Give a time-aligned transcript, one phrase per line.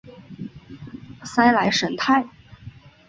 [1.23, 2.25] 塞莱什泰。